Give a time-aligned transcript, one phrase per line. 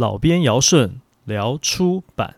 [0.00, 2.36] 老编尧舜聊出版。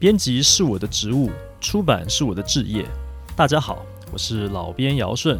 [0.00, 1.30] 编辑是我的职务，
[1.60, 2.86] 出版是我的职业。
[3.36, 5.38] 大家好，我是老编姚顺。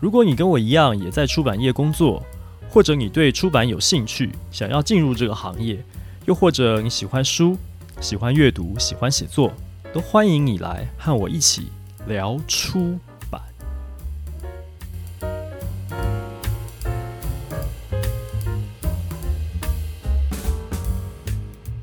[0.00, 2.22] 如果你跟我一样也在出版业工作，
[2.70, 5.84] 或者你对出版有兴趣，想要进入这个行业，
[6.26, 7.58] 又或者你喜欢书、
[8.00, 9.52] 喜欢阅读、喜欢写作，
[9.92, 11.66] 都欢迎你来和我一起
[12.06, 12.96] 聊出。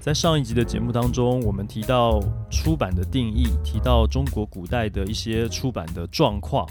[0.09, 6.67] 在上一集的节目当中，我们提到出版的定义，提到中国古代的一些出版的状况，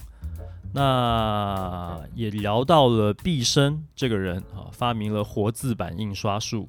[0.75, 6.69] 那也聊到了毕生这个人啊，发明了活字版印刷术。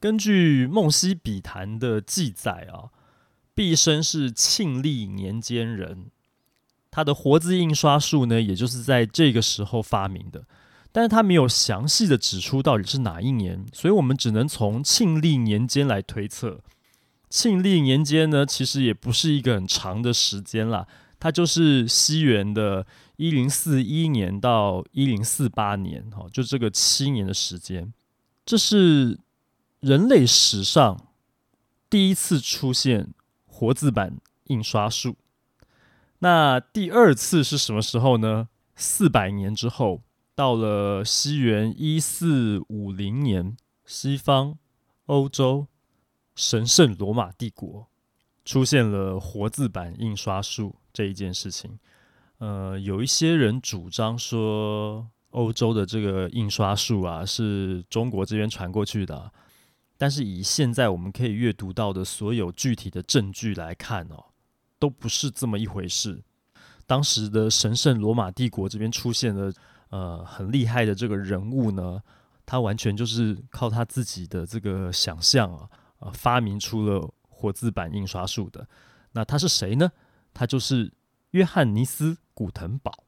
[0.00, 2.90] 根据《梦溪笔谈》的记载啊，
[3.54, 6.06] 毕生是庆历年间人，
[6.90, 10.42] 他的活字印刷术呢，也就是在这个时候发明的。
[10.94, 16.60] 但是他没有详细的指出到底是哪一年，所以我们只能从庆历年间来推测。
[17.30, 20.86] 庆历年间呢，其实也不是一个很长的时间啦，
[21.18, 27.90] 它就是西元的一零四一年到一零四八年，哈，就这个七年的时间。
[28.44, 29.18] 这是
[29.80, 31.06] 人类史上
[31.88, 33.14] 第一次出现
[33.46, 35.16] 活字版印刷术。
[36.18, 38.48] 那第二次是什么时候呢？
[38.76, 40.02] 四百年之后。
[40.34, 44.56] 到了西元一四五零年，西方
[45.04, 45.66] 欧洲
[46.34, 47.86] 神圣罗马帝国
[48.42, 51.78] 出现了活字版印刷术这一件事情。
[52.38, 59.30] 呃，有一些人主张说，欧洲的这个印刷术啊，是中国这边传过去的。
[59.98, 64.24] 但是以现在我们可以阅读到的所有具体的证据来看哦，
[64.78, 66.22] 都不是这么一回事。
[66.86, 69.52] 当时的神圣罗马帝国这边出现了。
[69.92, 72.02] 呃，很厉害的这个人物呢，
[72.46, 78.66] 他完全就是靠他自己的这个想象啊，呃，发明出了活字版印刷术的。
[79.12, 79.92] 那他是谁呢？
[80.32, 80.94] 他就是
[81.32, 83.04] 约翰尼斯·古腾堡。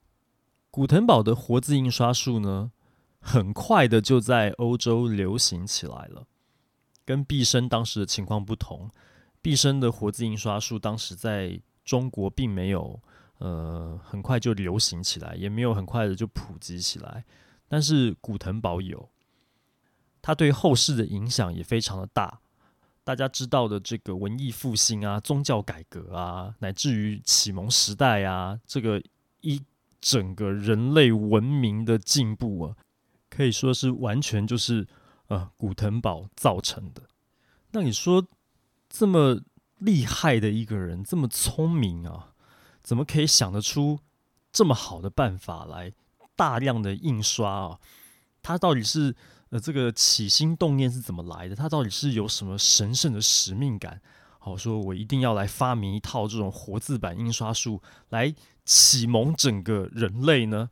[0.71, 2.71] 古腾堡的活字印刷术呢，
[3.19, 6.27] 很快的就在欧洲流行起来了。
[7.07, 8.91] 跟毕生当时的情况不同，
[9.41, 13.01] 毕生的活字印刷术当时在中国并没有。
[13.39, 17.25] 呃，很快就流行起来，也没有很快的就普及起来。
[17.69, 19.09] 但是古腾堡有，
[20.23, 22.41] 他对后世的影响也非常的大。
[23.03, 29.03] 大家知道的这个文艺复兴啊，宗教改革啊，乃至于启蒙时代啊，这个
[29.41, 29.61] 一
[30.01, 32.77] 整个人类文明的进步啊，
[33.29, 34.87] 可以说是完全就是
[35.27, 37.03] 呃古腾堡造成的。
[37.73, 38.27] 那你说
[38.89, 39.41] 这么
[39.79, 42.34] 厉害的一个人，这么聪明啊？
[42.85, 43.99] 怎么可以想得出
[44.53, 45.93] 这么好的办法来
[46.37, 47.81] 大量的印刷啊？
[48.43, 49.17] 他到底是
[49.49, 51.57] 呃这个起心动念是怎么来的？
[51.57, 54.01] 他到底是有什么神圣的使命感？
[54.39, 57.81] 好，说我一定要来发明一套这种活字版印刷术
[58.11, 58.35] 来
[58.67, 60.69] 启蒙整个人类呢？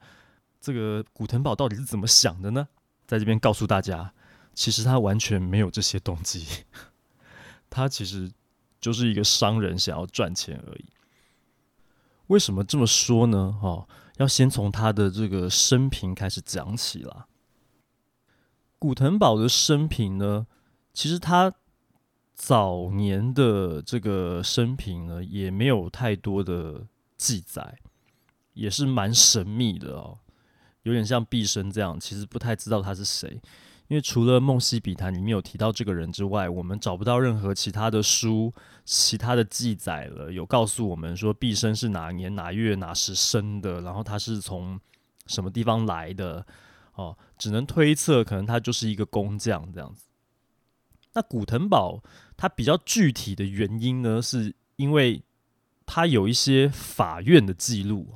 [0.60, 2.68] 这个古腾堡到底是怎么想的呢？
[3.06, 4.12] 在这边告诉大家，
[4.52, 6.46] 其实他完全没有这些动机，
[7.70, 8.30] 他其实
[8.80, 10.84] 就是一个商人想要赚钱而已。
[12.32, 13.54] 为什么这么说呢？
[13.60, 17.26] 哈，要先从他的这个生平开始讲起啦。
[18.78, 20.46] 古腾堡的生平呢，
[20.94, 21.52] 其实他
[22.34, 26.86] 早年的这个生平呢，也没有太多的
[27.18, 27.78] 记载，
[28.54, 30.18] 也是蛮神秘的哦，
[30.84, 33.42] 有点像毕生这样，其实不太知道他是谁。
[33.88, 38.52] 因为除了《梦溪笔谈》里面有提到这个人之外，我们找不到任何其他的书、
[38.84, 44.80] 其他的记载了，有告诉我们说毕生是哪年哪月哪时生的，然后他是从
[45.26, 46.46] 什么地方来的，
[46.94, 50.06] 哦，只能推测，可能他就是一个工匠这样子。
[51.12, 52.02] 那古腾堡
[52.36, 55.22] 他比较具体的原因呢，是因为
[55.84, 58.14] 他有一些法院的记录。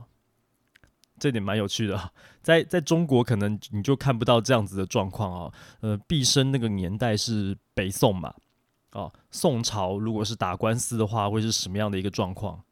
[1.27, 5.53] 这点蛮有趣的， 在在中国可能你就看不到这样子的状况啊。
[5.81, 8.33] 呃，毕生那个年代是北宋嘛，
[8.93, 12.63] 哦，宋朝如果是打官司的话，会是什么样的一个状况？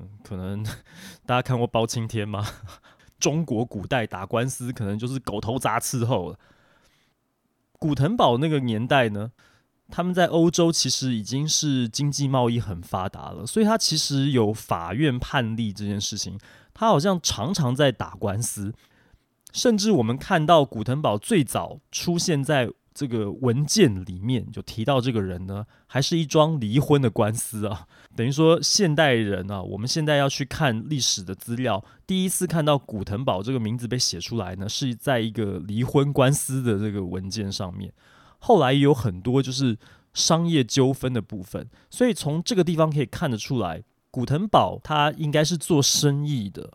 [0.00, 0.64] 嗯，可能
[1.24, 2.44] 大家看过包青天吗？
[3.20, 6.38] 中国古代打官司可能就是狗头铡伺候了。
[7.78, 9.30] 古腾堡那个年代呢，
[9.90, 16.38] 他们在欧洲其实已经是经济贸易很发达了，所以他其实有法院判例这件事情，
[16.80, 18.72] 他好像常常在打官司，
[19.52, 22.70] 甚至我们看到古腾堡最早出现在。
[22.92, 27.86] 这个文件里面就提到这个人呢，还是一桩离婚的官司啊。
[28.16, 37.92] 等于说，现代人啊，我们现在要去看历史的资料，第一次看到古腾堡这个名字被写出来呢，是在一个离婚官司的这个文件上面。
[38.40, 39.78] 后来也有很多就是
[40.12, 46.70] 商业纠纷的部分，所以从这个地方可以看得出来，古腾堡他应该是做生意的，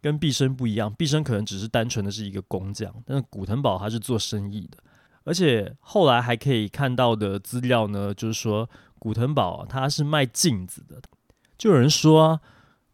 [0.00, 0.92] 跟毕生不一样。
[0.94, 4.78] 毕生可能只是单纯的是一个工匠，但是古腾堡他是做生意的。
[5.24, 8.68] 而且后来还可以看到的资料呢，就是说
[8.98, 11.00] 古腾堡它是卖镜子的，
[11.58, 12.40] 就有人说，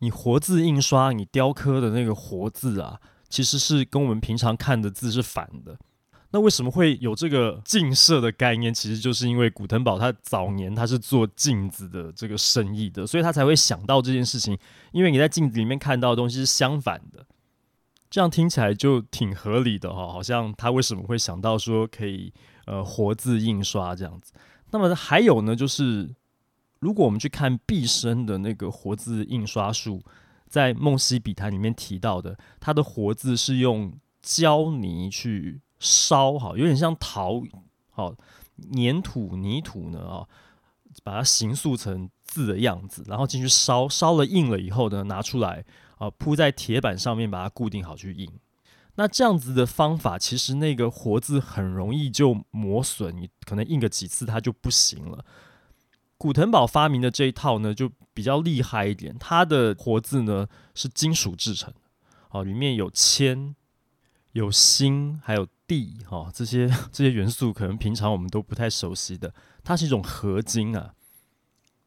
[0.00, 5.78] 你活字印刷，你雕刻的那个活字啊，其实是跟我们平常看的字是反的。
[6.36, 8.72] 那为什么会有这个镜射的概念？
[8.72, 14.54] 其实就是因为古腾堡他早年他是做镜子的这个生意的，所以他才会想到这件事情。
[14.92, 17.24] 因为你在镜子里面看到的东西是相反的。
[18.10, 22.30] 这样听起来就挺合理的哈，好像他为什么会想到说可以
[22.66, 24.34] 呃活字印刷这样子？
[24.72, 26.14] 那么还有呢，就是
[26.80, 30.02] 如果我们去看毕生的那个活字印刷术，
[30.46, 37.42] 在《梦溪笔谈》里面提到的，他的活字是用胶泥去烧，哈，有点像陶，
[37.90, 38.14] 好
[38.74, 40.26] 粘土泥土呢啊，
[41.02, 45.64] 把它形塑成字的样子，然后进去烧，烧了印了以后呢，拿出来。
[45.98, 48.30] 啊，铺在铁板上面，把它固定好去印。
[48.96, 55.24] 那这样子的方法，其实那个活字很容易就磨损，你可能印个几次它就不行了。
[56.18, 59.16] 古腾堡发明的这一套呢，就比较厉害一点。
[59.18, 61.80] 它的活字呢是金属制成的，
[62.28, 63.56] 哦，里面有铅、
[64.32, 69.32] 有锌，还有地，哈，这些 这些元素可能平常我们都不太熟悉的。
[69.64, 70.92] 它是一种合金啊。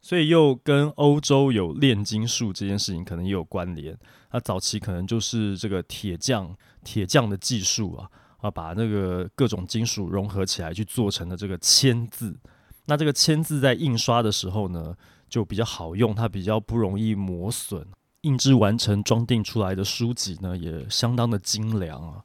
[0.02, 3.98] 所以又跟欧洲有炼金术这件事情可能也有关联。
[4.32, 6.56] 那早期可能就是这个铁匠
[6.86, 12.40] 铁匠的技术啊，啊，把那个各种金属融合起来去做成的这个铅字。
[12.86, 14.96] 那这个铅字在印刷的时候呢，
[15.28, 17.86] 就比较好用，它比较不容易磨损。
[18.22, 22.24] 印制完成装订出来的书籍呢，也相当的精良啊。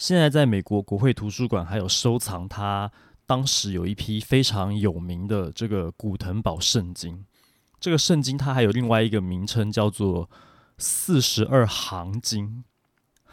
[0.00, 2.90] 现在在美国国会图书馆还有收藏它。
[3.26, 7.26] 当时有一批非常有名的这个古腾堡圣经，
[7.78, 10.30] 这个圣经它还有另外一个名称叫做
[10.78, 12.64] 四十二行经，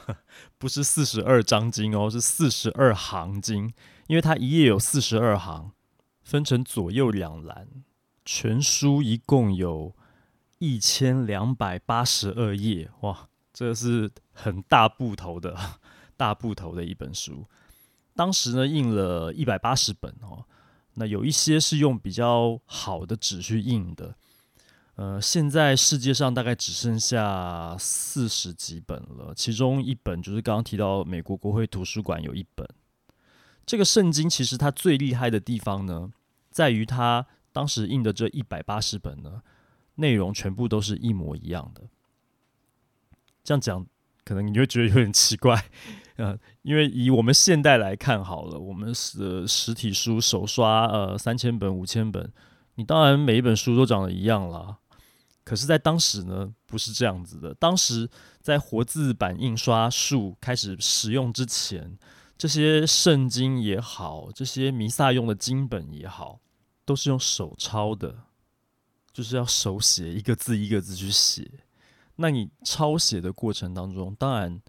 [0.60, 3.74] 不是四十二章经哦，是四十二行经，
[4.08, 5.72] 因为它一页有四十二行，
[6.22, 7.70] 分成左右两栏，
[8.26, 9.96] 全书一共有
[10.60, 15.58] 一千两百八十二页，哇，这是很大部头的
[16.18, 17.48] 大部头的一本书。
[18.14, 20.44] 当时呢，印了一百八十本哦，
[20.96, 24.16] 那有一些是用比较好的纸去印的，
[24.96, 32.68] 呃，现在世界上大概只剩下四十几本了，其中一本就是刚刚提到美国国会图书馆有一本。
[33.68, 36.12] 这个圣经其实它最厉害的地方呢，
[36.50, 39.44] 在于它当时印的这一百八十本呢，
[39.96, 41.84] 内容全部都是一模一样的。
[43.44, 43.86] 这样讲，
[44.24, 45.66] 可能你会觉得有点奇怪。
[46.18, 52.34] 呃，因为以我们现代来看好了，我们是实体书手刷呃三千本五千本，
[52.74, 54.78] 你当然每一本书都长得一样啦。
[55.44, 57.54] 可是，在当时呢，不是这样子的。
[57.54, 58.10] 当时
[58.42, 61.98] 在活字版印刷术开始使用之前，
[62.36, 66.40] 这些圣经也好，这些弥撒用的经本也好，
[66.84, 68.24] 都是用手抄的，
[69.14, 71.48] 就是要手写一个字一个字去写。
[72.16, 74.60] 那你抄写的过程当中，当然。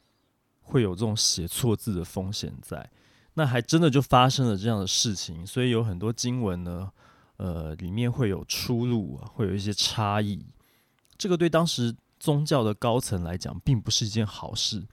[0.68, 2.90] 会有这种写错字的风险在，
[3.34, 6.92] 那还真的就发生了这样的事情，所以有很多经文呢，
[7.38, 10.44] 呃，里面会有出入，会有一些差异。
[11.16, 14.84] 这个对当时宗教的高层来讲，并不是一件好事。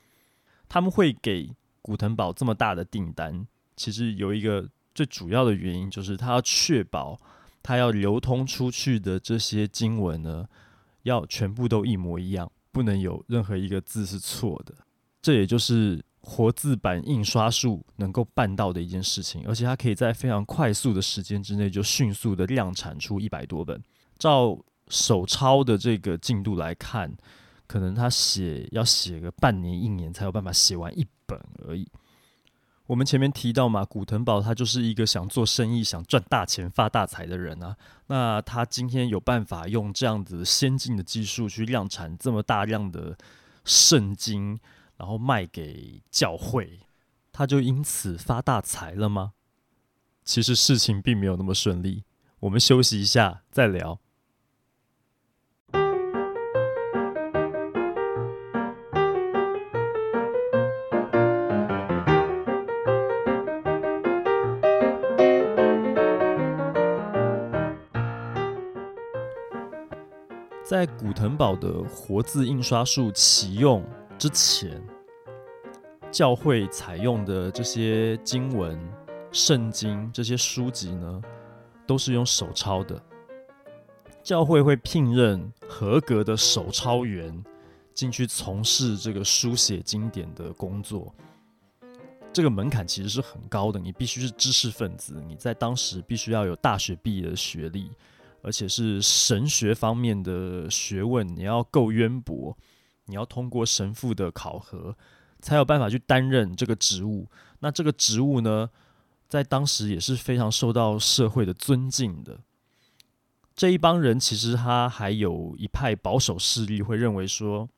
[0.69, 7.19] 他们会给古腾堡这么大的订单，其实有一个最主要的原因，就是他要确保
[7.61, 10.47] 他要流通出去的这些经文呢，
[11.03, 14.73] 要全部都一模一样，不能有任何一个字是错的。
[15.25, 23.81] 这也就是活字版印刷术能够办到的一件事情，而且它可以在非常快速的时间之内就迅速的量产出一百多本。
[24.19, 24.55] 照
[24.87, 27.11] 手抄的这个进度来看，
[27.65, 31.89] 可能他写要写个半年一年才有办法写完一本而已。
[32.85, 37.75] 我们前面提到嘛，古腾堡他就是一个想做生意、想赚大钱、发大财的人啊。
[38.05, 43.17] 那他今天有办法用这样子先进的技术去量产这么大量的
[43.63, 44.59] 圣经。
[44.97, 46.79] 然后卖给教会，
[47.31, 49.33] 他就因此发大财了吗？
[50.23, 52.03] 其实事情并没有那么顺利。
[52.39, 53.99] 我们休息一下再聊。
[70.63, 73.85] 在古腾堡的活字印刷术启用
[74.17, 74.81] 之前，
[76.11, 78.79] 教会采用的这些经文、
[79.31, 81.21] 圣经这些书籍呢，
[81.85, 83.01] 都是用手抄的。
[84.23, 87.43] 教会会聘任合格的手抄员
[87.93, 91.13] 进去从事这个书写经典的工作。
[92.33, 97.91] 这个门槛其实是很高的，你必须是知识分子，你在当时必须要有大学毕业的学历。
[98.41, 102.55] 而且是神学方面的学问，你要够渊博，
[103.05, 104.95] 你要通过神父的考核，
[105.41, 107.27] 才有办法去担任这个职务。
[107.59, 108.69] 那这个职务呢，
[109.27, 112.39] 在当时也是非常受到社会的尊敬的。
[113.55, 117.69] 这一帮人其实他还有一派保守势力，会认为说，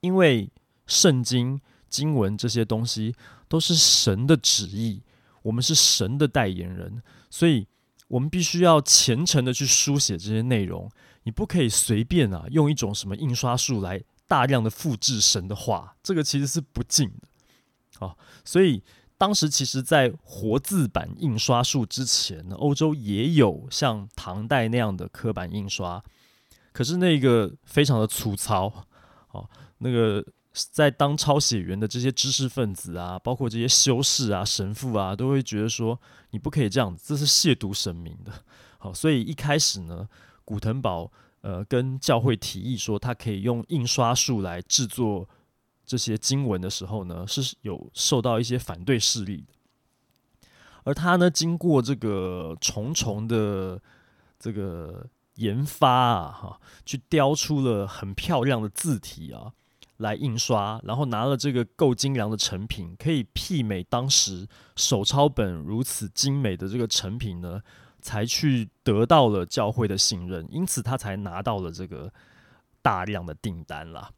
[0.00, 0.50] 因为
[0.86, 3.14] 圣经经文这些东西
[3.48, 5.02] 都是神的旨意，
[5.42, 7.66] 我们是神的代言人，所以。
[8.08, 10.88] 我们必须要虔诚的去书写这些内容，
[11.24, 18.16] 你不可以随便啊用一种什么印刷术来大量的复制神的话，这个其实是不敬的啊。
[18.44, 18.82] 所以
[19.18, 26.02] 当时其实，在活字版印刷术之前呢，欧洲也有像唐代那样的刻版印刷，
[26.72, 28.86] 可是那个非常的粗糙
[29.28, 29.44] 啊，
[29.78, 30.24] 那个。
[30.72, 38.32] 在当抄写员的这些知识分子啊，包括这些修士啊、神父啊，都会觉得说你不可以这样子，这是亵渎神明的。
[38.78, 40.08] 好，所以一开始呢，
[40.46, 45.28] 古腾堡呃跟教会提议说，他可以用印刷术来制作
[45.84, 50.48] 这些经文的时候呢，是有受到一些反对势力的。
[50.84, 53.80] 而他呢，经过这个重重的
[54.38, 59.52] 这个研发啊，哈，去雕出了很漂亮的字体啊。
[59.98, 67.62] 来印刷，然后拿了这个够精良的成品，可以媲美当时手抄本如此精美的这个成品呢，
[68.00, 72.12] 才去得到了教会的信任，因此他才拿到了这个
[72.82, 74.10] 大量的订单啦。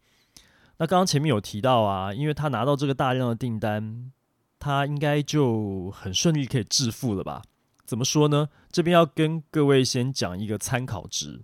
[0.79, 4.13] 那刚刚前面有提到啊，因为他拿到这个大量的订单，
[4.59, 7.43] 他应该就很顺利可以致富了吧？
[7.85, 8.49] 怎么说呢？
[8.71, 11.41] 这边要跟各位先讲一个参考值。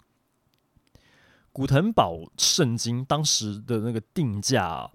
[1.52, 4.90] 古腾堡圣经当时的那个定价，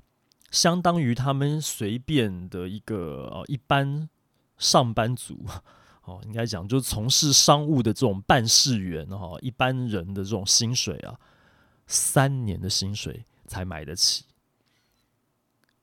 [0.51, 4.10] 相当于他们随便的一个呃一般
[4.58, 5.46] 上班族
[6.10, 11.20] 哦，应该讲就是从事商务的这种办事员哈，一般人的这种薪水啊，
[11.86, 14.25] 三年的薪水才买得起。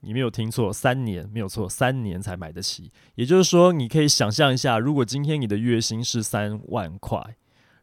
[0.00, 2.92] 你没有听错，三年没有错，三年才买得起。
[3.14, 7.36] 也就是说，你可以想象一下，如果今天你的月薪是三万块。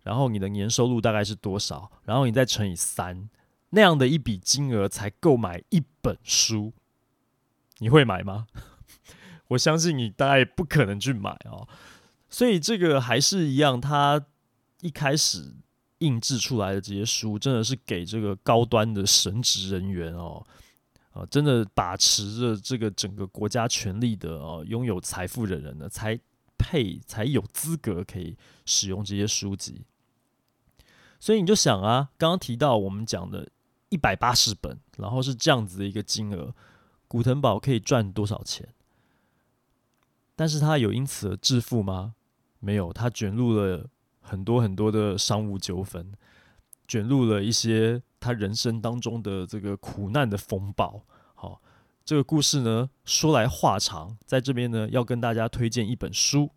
[0.03, 1.89] 然后你的年收入大概是多少？
[2.03, 3.29] 然后你再乘以三，
[3.69, 6.73] 那样的一笔金额才购买一本书。
[7.77, 8.47] 你会买吗？
[9.47, 11.65] 我相信你大概不可能去买哦。
[12.33, 14.25] 所以这个还是一样，他
[14.81, 15.53] 一开始
[15.99, 20.43] 印制出来的这些书，真的是给这个高端的神职人员哦，
[21.11, 26.19] 啊，真的把持着这个整个国家权力的哦，拥有财富的人呢，才
[26.57, 28.35] 配才有资格可以
[28.65, 29.85] 使用这些书籍。
[31.19, 33.47] 所以你就想啊，刚刚提到我们讲的
[33.89, 36.55] 一百八十本，然后是这样子的一个金额，
[37.07, 38.73] 古腾堡可以赚多少钱？
[40.35, 42.15] 但是他有因此而致富吗？
[42.63, 43.86] 没有，他卷入了
[44.22, 46.13] 很多很多的商务纠纷，
[46.88, 51.03] 卷入了一些他人生当中的这个苦难的风暴。
[51.36, 51.62] 好，
[52.05, 56.51] 这个故事呢，说来话长，在这边呢，要跟大家推荐一本书，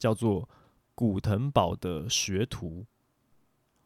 [0.00, 0.42] 叫做
[0.96, 2.80] 《古腾堡的学徒》。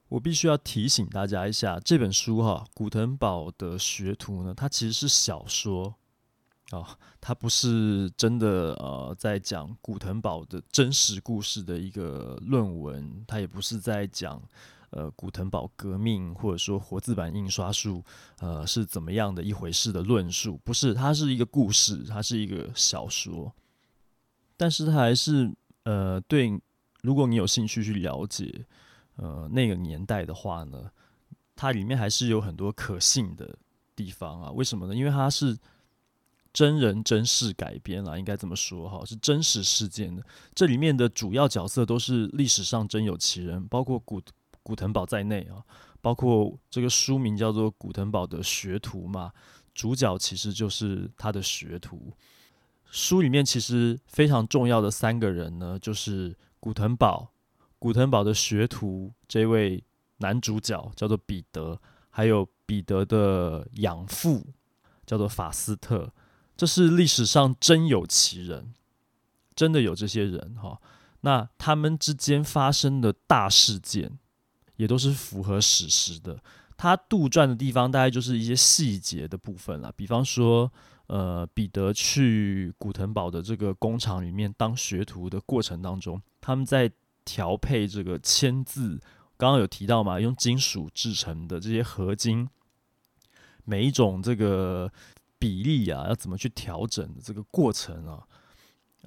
[0.09, 5.97] 我必须要提醒大家一下，这本书哈，《古腾堡的学徒》呢，它其实是小说
[6.73, 6.87] 哦，
[7.21, 14.43] 它不是真的呃，在讲古腾堡的真实故事的一个论文，它也不是在讲
[14.91, 18.05] 呃古腾堡革命或者说活字版印刷术
[18.41, 23.55] 呃是怎么样的一回事的论述，不是，它是一个故事，它是一个小说，
[24.57, 25.53] 但是它还是
[25.85, 26.61] 呃对，
[27.03, 28.67] 如果你有兴趣去了解。
[29.19, 30.91] 呃，那个年代的话呢，
[31.55, 33.57] 它里面还是有很多可信的
[33.95, 34.51] 地方啊。
[34.51, 34.95] 为什么呢？
[34.95, 35.57] 因为它是
[36.57, 40.23] 真人真事改编啦，应该这么说哈，是真实事件的。
[40.55, 44.23] 这里面的主要角色都是历史上真有其人，包括古
[44.63, 45.63] 古腾堡在内啊，
[46.01, 49.33] 包括这个书名叫做《古腾堡的学徒》嘛，
[49.75, 52.11] 主角其实就是他的学徒。
[52.91, 57.33] 书里面其实非常重要的三个人呢，就是古腾堡、
[57.79, 59.85] 古腾堡的学徒这位
[60.17, 64.47] 男主角叫做彼得，还有彼得的养父
[65.05, 66.11] 叫做法斯特。
[66.57, 68.73] 这是历史上真有其人，
[69.55, 70.81] 真的有这些人哈。
[71.21, 74.19] 那他们之间发生的大事件，
[74.77, 76.43] 也都是符合史实的。
[76.79, 79.93] 他杜撰的地方，大概就是一些细节的部分了。
[79.93, 80.73] 比方说，
[81.09, 86.91] 呃，彼得去古腾堡的这个工厂里面当学徒的过程当中，他们在
[87.25, 89.01] 调配这个铅字，
[89.37, 92.49] 刚刚有提到嘛，用金属制成的这些合金，
[93.65, 94.91] 每一种这个。
[95.39, 98.23] 比例啊，要怎么去调整的这个过程啊？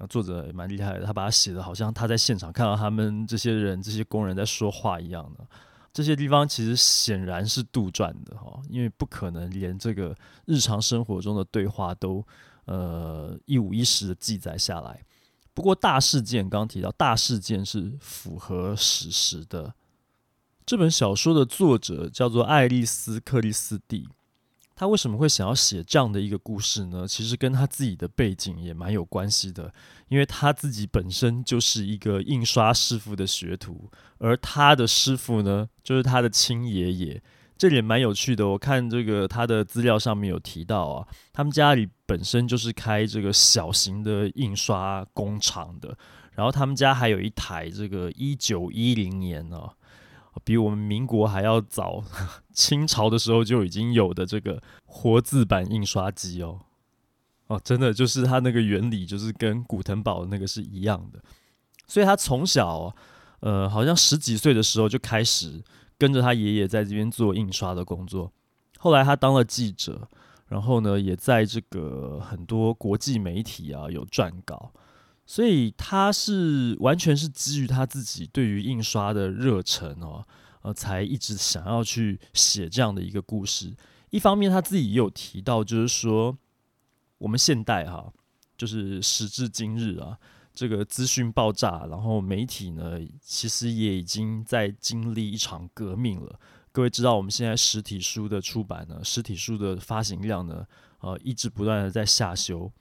[0.08, 5.46] 作者也蛮厉害的，他把它写的好像他在现场看到他们这些人、这些工人在说话一样的。
[5.92, 12.24] 这些地方其实显然是杜撰的哈，因为不可能连这个日常生活中的对话都
[12.64, 15.04] 呃一五一十的记载下来。
[15.52, 19.74] 不过大事件刚提到，大事件是符合史实的。
[20.64, 24.08] 这本小说的作者叫做爱丽丝·克里斯蒂。
[24.80, 27.06] 他为什么会想要写这样的一个故事呢？
[27.06, 29.70] 其实跟他自己的背景也蛮有关系的，
[30.08, 37.22] 因为他自己本身就是一个印刷师傅的学徒，而他的师傅呢，就是他的亲爷爷。
[37.58, 45.94] 这里也蛮有趣的，我看这个他的资料上面有提到啊，他们家里本身就是开这个小型的印刷工厂的，
[46.32, 49.74] 然后他们家还有一台这个一九一零年啊。
[50.44, 52.02] 比我们民国还要早，
[52.52, 56.60] 清朝的时候就已经有的这个活字版印刷机哦，
[57.46, 61.20] 哦，真的就是它那个原理就是跟古腾堡那个是一样的，
[61.86, 62.94] 所以他从小，
[63.40, 65.62] 呃，好像十几岁的时候就开始
[65.98, 68.32] 跟着他爷爷在这边做印刷的工作，
[68.78, 70.08] 后来他当了记者，
[70.48, 74.72] 然后呢，也在这个很多国际媒体啊有撰稿。
[75.30, 80.26] 所以他是完全是基于他自己对于印刷的热忱哦，
[80.62, 83.72] 呃，才一直想要去写这样的一个故事。
[84.10, 86.36] 一方面他自己也有提到，就是说
[87.18, 88.12] 我们现代哈，
[88.58, 90.18] 就是时至今日啊，
[90.52, 96.40] 这个资讯爆炸，然后媒体呢，其实也已经在经历一场革命了。
[96.72, 100.66] 各位知道，我们现在实体书的出版呢，实体书的发行量呢，
[100.98, 102.72] 呃，一直不断的在下修。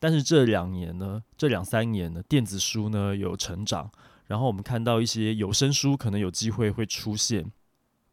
[0.00, 3.90] 但是这两年呢，这两三年呢，电子书呢有成长，
[4.26, 7.50] 然后我们看到一些有声书可能有机会会出现，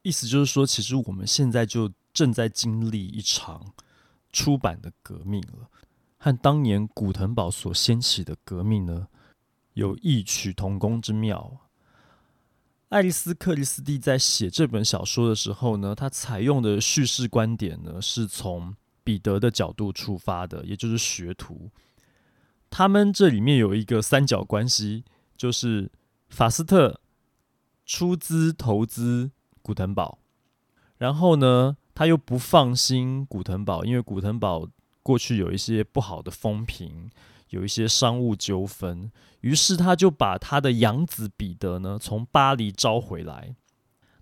[0.02, 3.74] 意思就是说，其实我们现在就正在经历一场
[4.32, 5.70] 出版的革命了，
[6.18, 9.08] 和当年古腾堡所掀起的革命呢
[9.74, 11.60] 有异曲同工之妙。
[12.90, 18.76] 爱丽丝·克里斯蒂在写这本小说的时候呢，她采用的叙事观点呢是从。
[19.06, 21.70] 彼得的角度出发的，也就是学徒，
[22.70, 25.06] 他们这里面有一个三角关系，
[25.38, 25.90] 就是
[26.28, 27.00] 法斯特
[27.86, 30.18] 出资投资古腾堡，
[30.98, 34.68] 然后呢，他又不放心古腾堡，因为古腾堡
[35.04, 37.12] 过去有一些不好的风评，
[37.50, 43.56] 有一些商务纠纷，于是他就把他的养子彼得呢从巴黎招回来。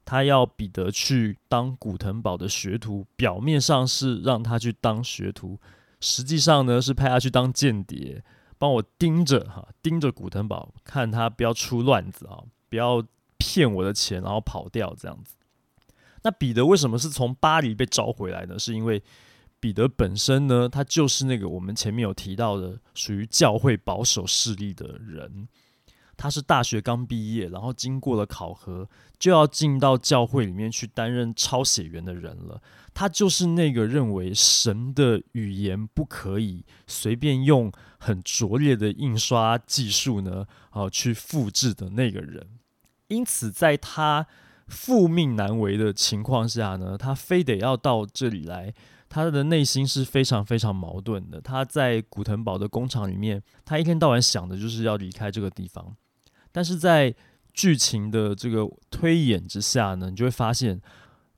[0.06, 5.60] 他要彼得去当古腾堡的学徒，表面上是让他去当学徒，
[6.02, 8.24] 实际上呢是派他去当间谍，
[8.58, 13.04] 帮我盯着哈，盯着古腾堡，看他不要出乱子啊，不要
[13.38, 15.36] 骗我的钱，然后跑掉这样子。
[16.24, 18.58] 那彼得为什么是从巴黎被招回来呢？
[18.60, 19.02] 是因为
[19.60, 25.48] 彼得本身呢，他就是那个我们前面有提到的，属于教会保守势力的人。
[26.16, 32.62] 他是大学刚毕业，然后经过了考核，就要进到教会里面去担任抄写员的人了。
[32.94, 42.48] 他就是那个认为神的语言不可以随便用很拙劣的印刷技术呢，啊，去复制的那个人。
[43.08, 44.28] 因此，在他
[44.68, 48.74] 父命难违的情况下呢，他非得要到这里来。
[49.10, 51.40] 他的内心是非常非常矛盾的。
[51.40, 55.96] 他在古腾堡的工厂里面，他一天到晚想的就是要离开这个地方。
[56.54, 57.14] 但是在
[57.54, 60.80] 剧情的这个推演之下呢，你就会发现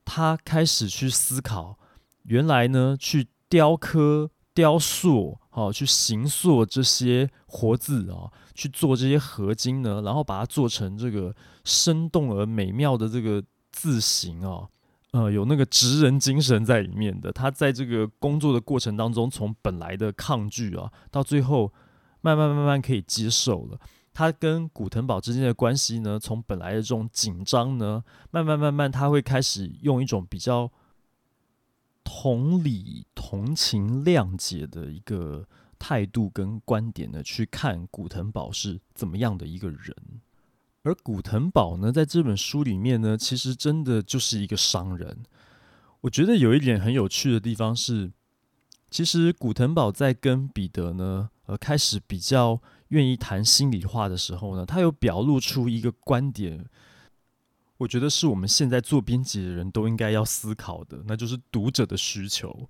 [0.04, 1.76] 他开始去思考，
[2.22, 14.68] 原来呢，去雕刻、雕塑，哦，去形塑这些活字啊，去做这些合金呢，然后把它做成这个生动而美妙的这个字形啊，
[15.12, 17.32] 呃，有那个职人精神在里面的。
[17.32, 21.72] 他在这个工作的过程当中，从本来的抗拒啊，到最后
[22.20, 23.78] 慢慢慢慢可以接受了。
[24.16, 30.72] 他跟古腾堡之间的关系呢，从本来的这种紧张呢，慢慢慢慢，他会开始用一种比较
[32.02, 35.46] 同理、同情、谅解的一个
[35.78, 39.94] 态度跟观点呢去看古腾堡是怎么样的一个人。
[40.84, 45.24] 而古腾堡呢，在这本书里面呢，其实真的就是一个商人。
[46.00, 48.10] 我觉得有一点很有趣的地方是，
[48.90, 56.66] 其实古腾堡在跟彼得呢，呃，开始比较愿意谈心里话的时候呢，他有表露出一个观点，
[57.78, 62.68] 我觉得是我们现在做编辑的人都应该要思考的，那就是读者的需求。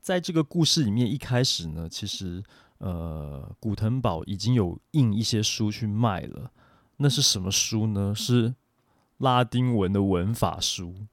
[0.00, 2.42] 在这个故事里面，一开始呢，其实
[2.78, 6.50] 呃，古腾堡已经有印一些书去卖了。
[6.96, 8.12] 那是什么书呢？
[8.14, 8.54] 是
[9.18, 11.06] 拉丁文的文法书。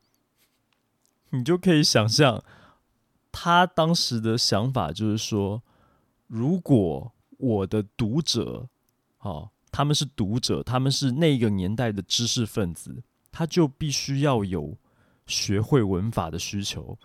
[1.30, 2.44] 你就可以想象，
[3.32, 5.62] 他当时的想法就是说，
[6.26, 8.70] 如果我的读者，
[9.18, 14.78] 哦，他们是读者，他们是那个年代的知识分子，他就必须要有
[15.26, 16.98] 学会文法的需求。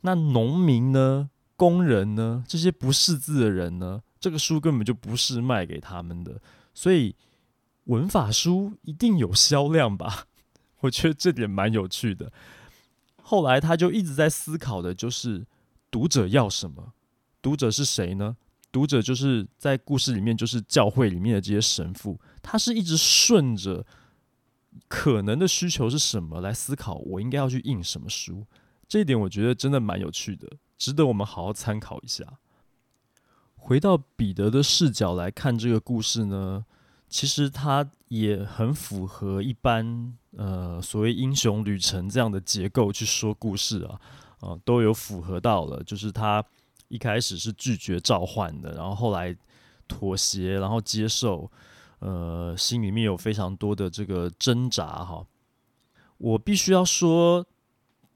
[0.00, 1.30] 那农民呢？
[1.56, 2.42] 工人呢？
[2.48, 4.02] 这些不识字的人呢？
[4.18, 6.40] 这个书根本就不是卖给他们的，
[6.72, 7.14] 所以。
[7.86, 10.26] 文法书一定有销量吧？
[10.82, 12.32] 我觉得这点蛮有趣的。
[13.20, 15.44] 后来他就一直在思考的，就是
[15.90, 16.92] 读者要什么？
[17.42, 18.36] 读者是谁呢？
[18.72, 22.18] 读者就是在故事里面，就是教会里面的这些神父。
[22.42, 23.86] 他是一直顺着
[24.88, 28.46] 可能的需求是什么来思考，我应该要去印什么书。
[28.88, 32.24] 这一点我觉得真的蛮有趣的，值得我们好好参考一下。
[33.54, 36.64] 回到彼得的视角来看这个故事呢，
[37.08, 44.00] 其实他也很符合一般呃所谓英雄旅程这样的结构去说故事啊，
[44.40, 45.82] 啊、都有符合到了。
[45.84, 46.44] 就是他
[46.92, 49.34] 一开始是拒绝召唤的，然后后来
[49.88, 51.50] 妥协，然后接受，
[52.00, 55.24] 呃，心里面有非常多的这个挣扎哈。
[56.18, 57.42] 我必须要说，《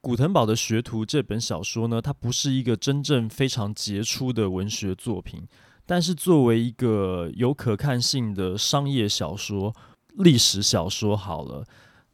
[0.03, 5.49] 古腾堡的学徒》这本小说呢，它不是一个真正非常杰出的文学作品。
[5.87, 9.75] 但是作为一个有可看性的商业小说、
[10.09, 11.65] 历史小说，好了，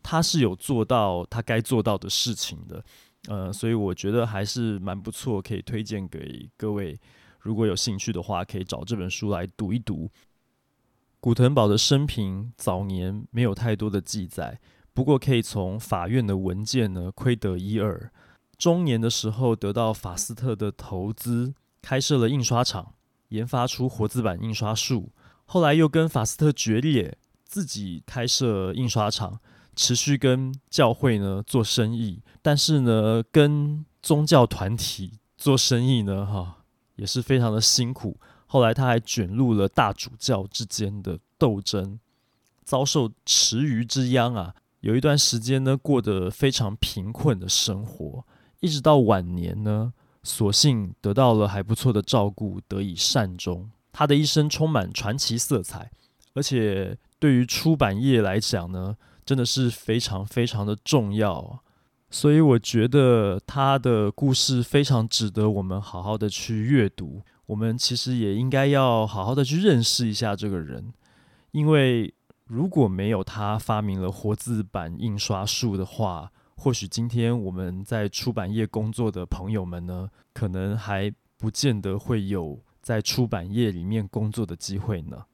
[0.00, 2.84] 它是有做到它该做到的事情的，
[3.28, 6.98] 呃，所以我觉得还是蛮不错，可以推荐给各位，
[7.40, 10.10] 如果有兴趣的话，可以找这本书来读一读。
[11.20, 14.58] 古腾堡的生平早年没有太多的记载，
[14.92, 18.10] 不过可以从法院的文件呢窥得一二。
[18.58, 22.94] 中年的时候得到法斯特的投资，开设了印刷厂。
[23.28, 25.10] 研发出活字版印刷术，
[25.46, 29.40] 后来又跟法斯特决裂，自己开设印刷厂，
[29.74, 36.64] 持续跟教会呢做生意，但是呢，跟宗教团体做生意呢，哈，
[36.96, 38.16] 也是非常的辛苦。
[38.46, 41.98] 后来他还卷入了大主教之间的斗争，
[42.64, 48.24] 遭受池鱼之殃啊，有一段时间呢，过得非常贫困的生活，
[48.60, 49.92] 一直到晚年呢。
[50.24, 53.68] 所幸得到了还不错的照顾，得以善终。
[53.90, 55.90] 他的一生充满传奇色彩，
[56.32, 61.60] 而且对于出版业来讲呢，真的是非常非常的重要。
[62.10, 67.22] 所以我觉得他的故事非常值得我们好好的去阅读。
[67.46, 70.92] 我们其实也应该要好好的去认识一下这个人，
[71.50, 72.12] 因为
[72.46, 85.24] 如果没有他发明了活字版印刷术的话，或许今天我们在出版业工作的朋友们呢，可能还不见得会有在出版业里面工作的机会呢。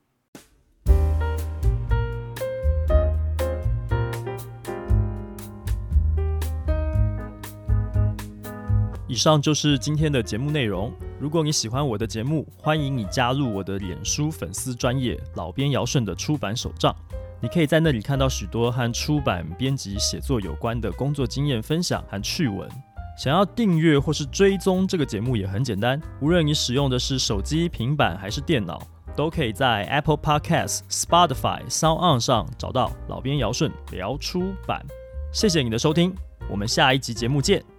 [9.09, 10.93] 以上就是今天的节目内容。
[11.19, 16.95] 如果你喜欢我的节目，欢迎你加入我的脸书粉丝专业“老编姚顺”的出版手账。
[17.41, 22.69] 你可以在那里看到许多和出版、编辑、写作有关的工作经验分享和趣闻。
[23.17, 28.79] 想要订阅或是追踪这个节目也很简单，无论你使用的是手机、平板还是电脑，
[29.17, 34.85] 都可以在 Apple Podcasts、Spotify、Sound On 上找到老编姚顺聊出版。
[35.33, 36.15] 谢谢你的收听，
[36.51, 37.78] 我们下一集节目见。